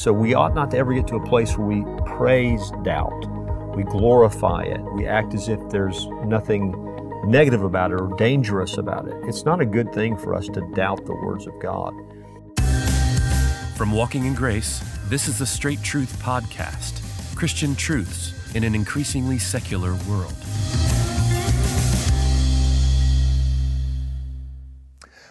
[0.00, 3.26] So we ought not to ever get to a place where we praise doubt.
[3.74, 4.80] We glorify it.
[4.94, 6.70] We act as if there's nothing
[7.26, 9.14] negative about it or dangerous about it.
[9.24, 11.94] It's not a good thing for us to doubt the words of God.
[13.76, 17.02] From Walking in Grace, this is the Straight Truth Podcast
[17.34, 20.32] Christian truths in an increasingly secular world.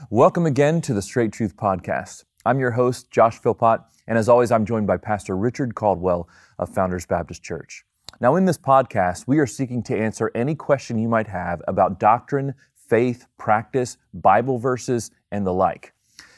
[0.10, 2.26] Welcome again to the Straight Truth Podcast.
[2.48, 6.70] I'm your host, Josh Philpott, and as always, I'm joined by Pastor Richard Caldwell of
[6.70, 7.84] Founders Baptist Church.
[8.22, 12.00] Now, in this podcast, we are seeking to answer any question you might have about
[12.00, 15.94] doctrine, faith, practice, Bible verses, and the like.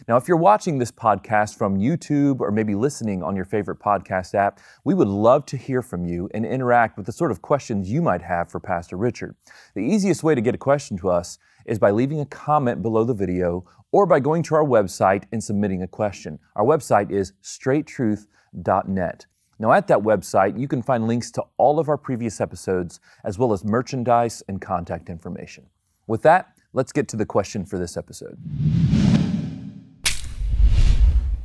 [0.08, 4.34] Now, if you're watching this podcast from YouTube or maybe listening on your favorite podcast
[4.34, 7.91] app, we would love to hear from you and interact with the sort of questions
[7.91, 9.35] you might have for Pastor Richard.
[9.75, 13.03] The easiest way to get a question to us is by leaving a comment below
[13.03, 16.39] the video or by going to our website and submitting a question.
[16.55, 19.25] Our website is straighttruth.net.
[19.61, 23.38] Now, at that website, you can find links to all of our previous episodes, as
[23.38, 25.66] well as merchandise and contact information.
[26.08, 28.39] With that, let's get to the question for this episode.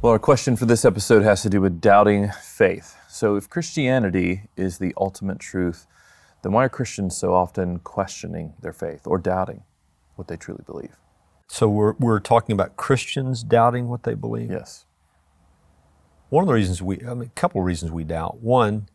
[0.05, 2.94] Well, our question for this episode has to do with doubting faith.
[3.08, 5.86] So, if Christianity is the ultimate truth,
[6.42, 9.62] then why are Christians so often questioning their faith or doubting
[10.16, 10.98] what they truly believe?
[11.48, 14.50] So we're, we're talking about Christians doubting what they believe?
[14.50, 14.84] Yes.
[16.28, 18.42] One of the reasons we, I mean, a couple of reasons we doubt.
[18.42, 18.91] One,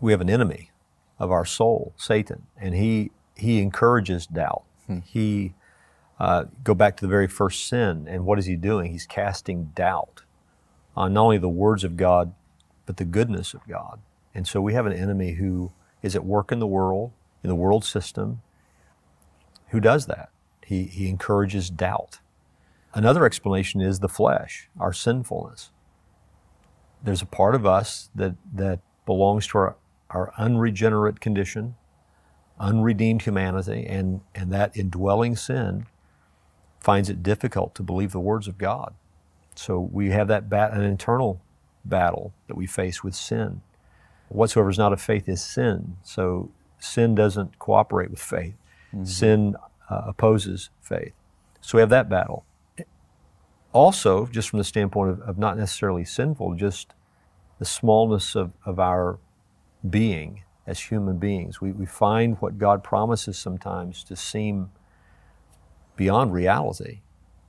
[0.00, 0.70] we have an enemy
[1.18, 4.62] of our soul, Satan, and he, he encourages doubt.
[4.86, 5.00] Hmm.
[5.00, 5.54] He,
[6.22, 8.92] uh, go back to the very first sin, and what is he doing?
[8.92, 10.22] He's casting doubt
[10.96, 12.32] on not only the words of God,
[12.86, 13.98] but the goodness of God.
[14.32, 17.10] And so we have an enemy who is at work in the world,
[17.42, 18.40] in the world system,
[19.70, 20.30] who does that.
[20.64, 22.20] He, he encourages doubt.
[22.94, 25.70] Another explanation is the flesh, our sinfulness.
[27.02, 29.76] There's a part of us that, that belongs to our,
[30.10, 31.74] our unregenerate condition,
[32.60, 35.86] unredeemed humanity, and, and that indwelling sin
[36.82, 38.94] finds it difficult to believe the words of God.
[39.54, 41.40] So we have that bat, an internal
[41.84, 43.60] battle that we face with sin.
[44.28, 45.96] Whatsoever is not of faith is sin.
[46.02, 48.54] So sin doesn't cooperate with faith.
[48.94, 49.04] Mm-hmm.
[49.04, 49.56] Sin
[49.90, 51.12] uh, opposes faith.
[51.60, 52.44] So we have that battle.
[53.72, 56.92] Also, just from the standpoint of, of not necessarily sinful, just
[57.58, 59.18] the smallness of, of our
[59.88, 61.60] being as human beings.
[61.60, 64.70] We, we find what God promises sometimes to seem
[65.96, 67.00] beyond reality.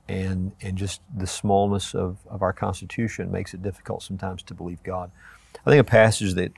[0.06, 4.82] And, and just the smallness of, of our constitution makes it difficult sometimes to believe
[4.82, 5.10] God.
[5.64, 6.52] I think a passage that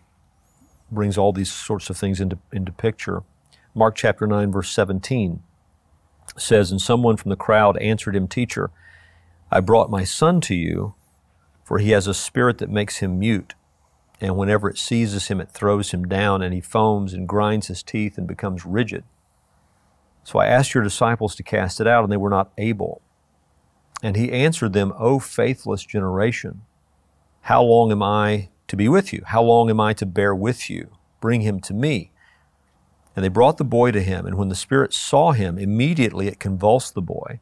[0.91, 3.23] brings all these sorts of things into, into picture,
[3.75, 5.43] Mark chapter 9, verse 17
[6.37, 8.71] says, And someone from the crowd answered him, Teacher,
[9.51, 10.95] I brought my son to you,
[11.63, 13.55] for he has a spirit that makes him mute.
[14.21, 17.83] And whenever it seizes him, it throws him down, and he foams and grinds his
[17.83, 19.05] teeth and becomes rigid.
[20.27, 23.01] So I asked your disciples to cast it out, and they were not able.
[24.03, 26.63] And he answered them, O faithless generation,
[27.43, 29.23] how long am I to be with you?
[29.25, 30.91] How long am I to bear with you?
[31.21, 32.11] Bring him to me.
[33.15, 36.41] And they brought the boy to him, and when the spirit saw him, immediately it
[36.41, 37.39] convulsed the boy,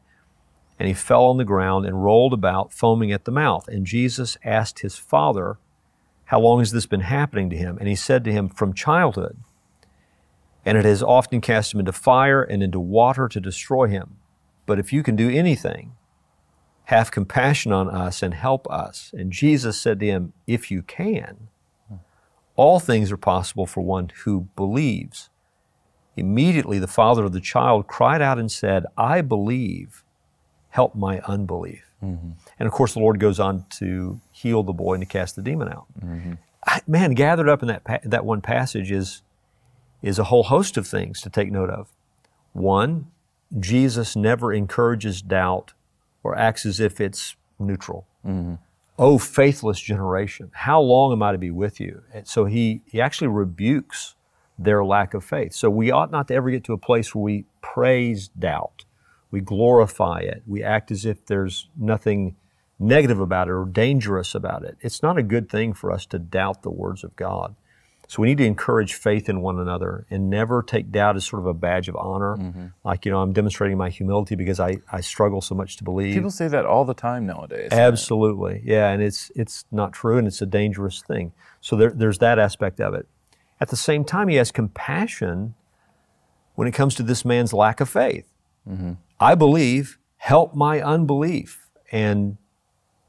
[0.77, 3.67] and he fell on the ground and rolled about, foaming at the mouth.
[3.67, 5.57] And Jesus asked his father,
[6.25, 7.79] How long has this been happening to him?
[7.79, 9.37] And he said to him, From childhood.
[10.65, 14.17] And it has often cast him into fire and into water to destroy him.
[14.65, 15.93] But if you can do anything,
[16.85, 19.11] have compassion on us and help us.
[19.13, 21.49] And Jesus said to him, If you can,
[22.55, 25.29] all things are possible for one who believes.
[26.15, 30.03] Immediately the father of the child cried out and said, I believe,
[30.69, 31.91] help my unbelief.
[32.03, 32.31] Mm-hmm.
[32.59, 35.41] And of course, the Lord goes on to heal the boy and to cast the
[35.41, 35.85] demon out.
[36.03, 36.33] Mm-hmm.
[36.65, 39.21] I, man, gathered up in that, pa- that one passage is,
[40.01, 41.89] is a whole host of things to take note of.
[42.53, 43.07] One,
[43.59, 45.73] Jesus never encourages doubt
[46.23, 48.07] or acts as if it's neutral.
[48.25, 48.55] Mm-hmm.
[48.97, 52.03] Oh, faithless generation, how long am I to be with you?
[52.13, 54.15] And so he, he actually rebukes
[54.57, 55.53] their lack of faith.
[55.53, 58.85] So we ought not to ever get to a place where we praise doubt.
[59.31, 60.43] We glorify it.
[60.47, 62.37] We act as if there's nothing
[62.79, 64.77] negative about it or dangerous about it.
[64.79, 67.55] It's not a good thing for us to doubt the words of God.
[68.07, 71.41] So we need to encourage faith in one another and never take doubt as sort
[71.41, 72.37] of a badge of honor.
[72.37, 72.65] Mm-hmm.
[72.83, 76.13] Like, you know, I'm demonstrating my humility because I, I struggle so much to believe.
[76.13, 77.69] People say that all the time nowadays.
[77.71, 78.61] Absolutely.
[78.63, 81.33] Yeah, and it's it's not true and it's a dangerous thing.
[81.61, 83.07] So there, there's that aspect of it.
[83.59, 85.55] At the same time, he has compassion
[86.55, 88.27] when it comes to this man's lack of faith.
[88.69, 88.93] Mm-hmm.
[89.19, 91.69] I believe, help my unbelief.
[91.91, 92.37] And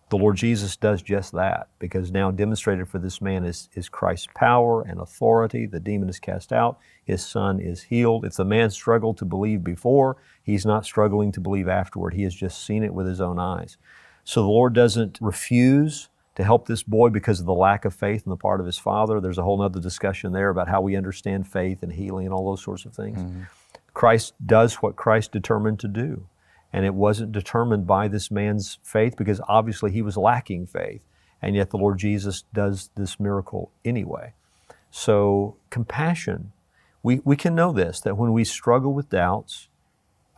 [0.09, 4.29] The Lord Jesus does just that because now demonstrated for this man is, is Christ's
[4.37, 5.67] power and authority.
[5.67, 6.79] The demon is cast out.
[7.05, 8.25] His son is healed.
[8.25, 12.15] If the man struggled to believe before, he's not struggling to believe afterward.
[12.15, 13.79] He has just seen it with his own eyes.
[14.23, 18.23] So the Lord doesn't refuse to help this boy because of the lack of faith
[18.27, 19.21] on the part of his father.
[19.21, 22.49] There's a whole other discussion there about how we understand faith and healing and all
[22.49, 23.19] those sorts of things.
[23.19, 23.43] Mm-hmm.
[23.95, 26.27] Christ does what Christ determined to do.
[26.77, 31.01] And it wasn't determined by this man's faith because obviously he was lacking faith.
[31.41, 34.35] And yet the Lord Jesus does this miracle anyway.
[34.91, 36.53] So, compassion.
[37.03, 39.69] We, we can know this that when we struggle with doubts,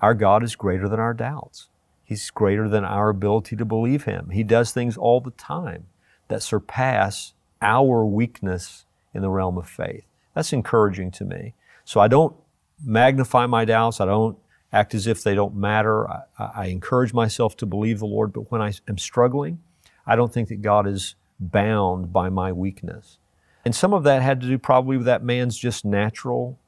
[0.01, 1.71] our God is greater than our doubts.
[2.05, 4.31] He's greater than our ability to believe Him.
[4.31, 5.87] He does things all the time
[6.29, 10.05] that surpass our weakness in the realm of faith.
[10.35, 11.55] That's encouraging to me.
[11.85, 12.37] So I don't
[12.85, 14.01] magnify my doubts.
[14.01, 14.39] I don't
[14.73, 16.09] act as if they don't matter.
[16.09, 19.61] I, I, encourage myself to believe the Lord, but when I am struggling,
[20.07, 23.19] I don't think that God is bound by my weakness.
[23.65, 26.59] And some of that had to do probably with that man's just natural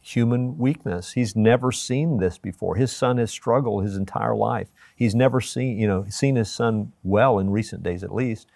[0.00, 1.12] human weakness.
[1.12, 2.76] He's never seen this before.
[2.76, 4.68] His son has struggled his entire life.
[4.96, 8.48] He's never seen, you know, seen his son well in recent days at least.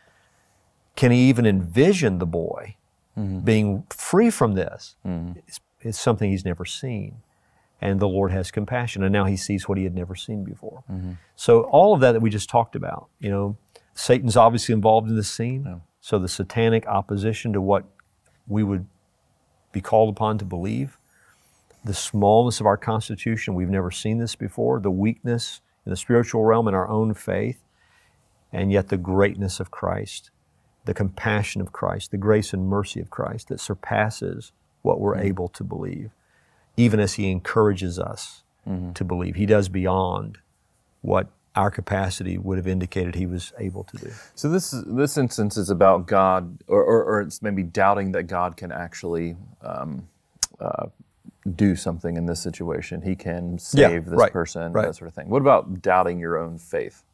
[0.97, 2.77] Can he even envision the boy
[3.17, 3.41] mm-hmm.
[3.41, 4.97] being free from this?
[5.07, 5.39] Mm-hmm.
[5.47, 7.19] It's, it's something he's never seen
[7.81, 9.03] and the Lord has compassion.
[9.03, 10.85] And now he sees what he had never seen before.
[10.91, 11.13] Mm-hmm.
[11.35, 13.57] So all of that that we just talked about, you know,
[13.95, 15.65] Satan's obviously involved in this scene.
[15.67, 15.79] Yeah.
[16.01, 17.85] So the satanic opposition to what
[18.47, 18.87] we would
[19.73, 20.99] be called upon to believe,
[21.85, 26.45] the smallness of our constitution, we've never seen this before, the weakness in the spiritual
[26.45, 27.61] realm in our own faith,
[28.53, 30.31] and yet the greatness of Christ,
[30.85, 34.53] the compassion of Christ, the grace and mercy of Christ that surpasses
[34.83, 35.27] what we're mm-hmm.
[35.27, 36.11] able to believe
[36.77, 38.93] even as He encourages us mm-hmm.
[38.93, 39.37] to believe.
[39.37, 40.39] He does beyond
[41.03, 44.13] what our capacity would have indicated He was able to do.
[44.35, 48.25] So this is, this instance is about God, or, or, or, it's maybe doubting that
[48.25, 49.37] God can actually.
[49.63, 50.09] Um,
[50.61, 50.87] uh,
[51.55, 53.03] do something in this situation.
[53.03, 54.87] He can save yeah, this right, person, right.
[54.87, 55.29] that sort of thing.
[55.29, 57.05] What about doubting your own faith?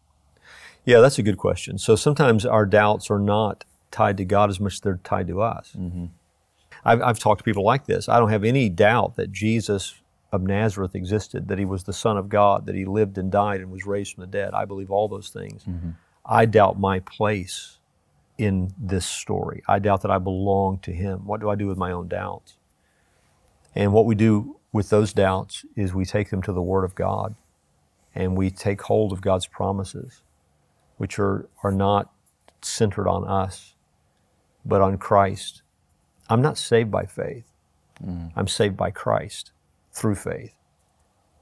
[0.84, 1.78] Yeah, that's a good question.
[1.78, 5.42] So sometimes our doubts are not tied to God as much as they're tied to
[5.42, 5.74] us.
[5.78, 6.06] Mm-hmm.
[6.84, 8.08] I've, I've talked to people like this.
[8.08, 9.94] I don't have any doubt that Jesus
[10.32, 13.60] of Nazareth existed, that he was the Son of God, that he lived and died
[13.60, 14.54] and was raised from the dead.
[14.54, 15.62] I believe all those things.
[15.64, 15.90] Mm-hmm.
[16.24, 17.78] I doubt my place
[18.38, 19.62] in this story.
[19.68, 21.26] I doubt that I belong to him.
[21.26, 22.56] What do I do with my own doubts?
[23.74, 26.94] And what we do with those doubts is we take them to the Word of
[26.94, 27.34] God
[28.14, 30.22] and we take hold of God's promises,
[30.96, 32.10] which are, are not
[32.62, 33.74] centered on us,
[34.64, 35.62] but on Christ
[36.28, 37.44] I'm not saved by faith.
[38.04, 38.32] Mm.
[38.36, 39.52] I'm saved by Christ
[39.92, 40.54] through faith.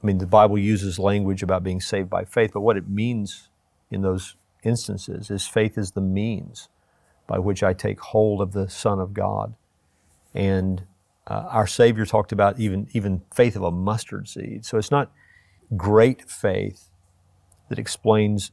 [0.02, 3.48] I mean, the Bible uses language about being saved by faith, but what it means
[3.90, 6.68] in those instances is faith is the means
[7.26, 9.54] by which I take hold of the Son of God.
[10.34, 10.84] And
[11.26, 14.64] uh, our Savior talked about even, even faith of a mustard seed.
[14.64, 15.12] So it's not
[15.76, 16.88] great faith
[17.68, 18.52] that explains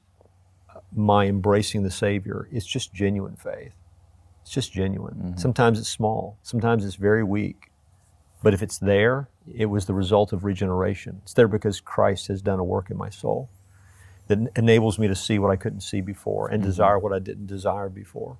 [0.95, 3.73] my embracing the Savior, it's just genuine faith.
[4.47, 5.15] It's just genuine.
[5.15, 5.37] Mm-hmm.
[5.37, 7.69] Sometimes it's small, sometimes it's very weak.
[8.41, 11.19] But if it's there, it was the result of regeneration.
[11.23, 13.49] It's there because Christ has done a work in my soul
[14.27, 16.69] that enables me to see what I couldn't see before and mm-hmm.
[16.69, 18.37] desire what I didn't desire before.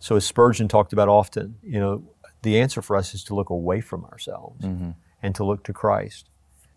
[0.00, 2.04] So, as Spurgeon talked about often, you know,
[2.42, 4.90] the answer for us is to look away from ourselves mm-hmm.
[5.22, 6.28] and to look to Christ.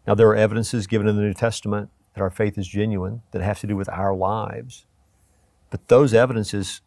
[0.08, 3.42] Now, there are evidences given in the New Testament that our faith is genuine that
[3.42, 4.86] have to do with our lives.
[5.70, 6.80] But those evidences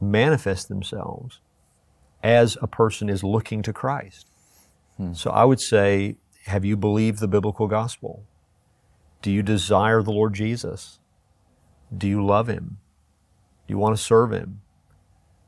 [0.00, 1.40] manifest themselves
[2.22, 4.26] as a person is looking to Christ.
[4.96, 5.12] Hmm.
[5.12, 8.24] So I would say, have you believed the biblical gospel?
[9.22, 10.98] Do you desire the Lord Jesus?
[11.96, 12.78] Do you love Him?
[13.66, 14.60] Do you want to serve Him?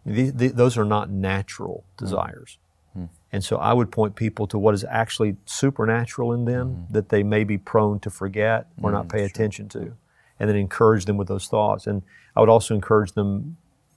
[0.07, 2.04] These, those are not natural hmm.
[2.04, 2.59] desires.
[2.92, 3.07] Hmm.
[3.33, 6.92] And so I would point people to what is actually supernatural in them hmm.
[6.92, 9.97] that they may be prone to forget or not hmm, pay attention to,
[10.38, 11.87] and then encourage them with those thoughts.
[11.87, 12.02] And
[12.35, 13.57] I would also encourage them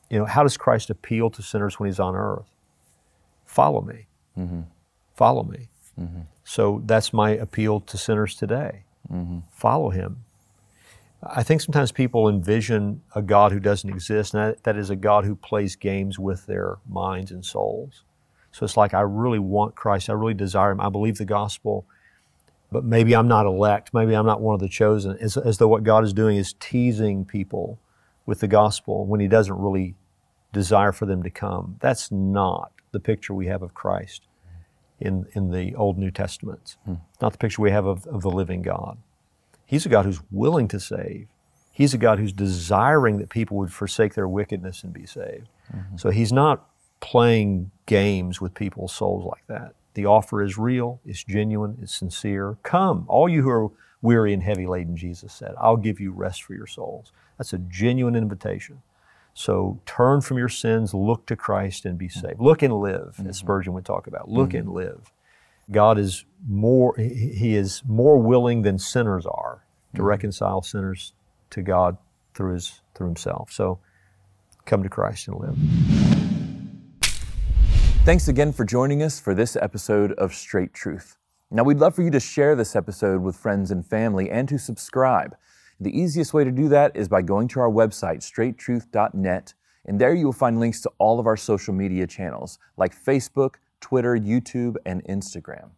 [0.09, 2.49] you know, how does Christ appeal to sinners when he's on earth?
[3.45, 4.07] Follow me.
[4.37, 4.61] Mm-hmm.
[5.15, 5.69] Follow me.
[5.99, 6.21] Mm-hmm.
[6.43, 8.83] So that's my appeal to sinners today.
[9.11, 9.39] Mm-hmm.
[9.51, 10.25] Follow him.
[11.25, 14.95] I think sometimes people envision a God who doesn't exist, and that, that is a
[14.95, 18.03] God who plays games with their minds and souls.
[18.51, 20.09] So it's like, I really want Christ.
[20.09, 20.81] I really desire him.
[20.81, 21.85] I believe the gospel,
[22.71, 23.93] but maybe I'm not elect.
[23.93, 25.17] Maybe I'm not one of the chosen.
[25.19, 27.79] As, as though what God is doing is teasing people
[28.25, 29.95] with the gospel when he doesn't really
[30.51, 31.77] desire for them to come.
[31.79, 34.27] That's not the picture we have of Christ
[34.99, 36.77] in, in the Old New Testaments.
[36.85, 36.95] Hmm.
[37.21, 38.97] Not the picture we have of, of the living God.
[39.65, 41.27] He's a God who's willing to save,
[41.71, 45.47] He's a God who's desiring that people would forsake their wickedness and be saved.
[45.95, 46.67] So He's not
[46.99, 49.73] playing games with people's souls like that.
[49.95, 52.57] The offer is real, it's genuine, it's sincere.
[52.63, 53.71] Come, all you who are
[54.03, 57.11] weary and heavy laden, Jesus said, I'll give you rest for your souls.
[57.39, 58.83] That's a genuine invitation.
[59.33, 62.39] So turn from your sins, look to Christ, and be saved.
[62.39, 63.31] Look and live, as mm-hmm.
[63.31, 64.29] Spurgeon would talk about.
[64.29, 64.75] Look and mm-hmm.
[64.75, 65.11] live.
[65.71, 70.07] God is more, He he is more willing than sinners are to mm-hmm.
[70.07, 71.13] reconcile sinners
[71.49, 71.97] to God
[72.35, 73.51] through His through Himself.
[73.51, 73.79] So
[74.65, 75.57] come to Christ and live.
[78.05, 81.22] Thanks again for joining us for this episode of Straight Truth.
[81.55, 84.57] Now, we'd love for you to share this episode with friends and family and to
[84.57, 85.37] subscribe.
[85.79, 89.53] The easiest way to do that is by going to our website, straighttruth.net,
[89.85, 93.57] and there you will find links to all of our social media channels like Facebook,
[93.81, 95.69] Twitter, YouTube, and Instagram.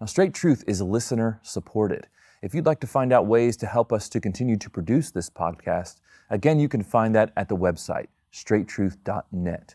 [0.00, 2.06] Now, Straight Truth is listener supported.
[2.40, 5.28] If you'd like to find out ways to help us to continue to produce this
[5.28, 5.96] podcast,
[6.30, 9.74] again, you can find that at the website, straighttruth.net.